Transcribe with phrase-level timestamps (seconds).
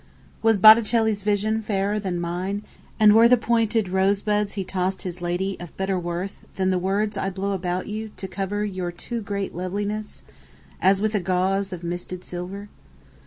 [0.41, 2.63] Was Botticelli's visionFairer than mine;
[2.99, 7.85] And were the pointed rosebudsHe tossed his ladyOf better worthThan the words I blow about
[7.85, 12.67] youTo cover your too great lovelinessAs with a gauzeOf misted silver?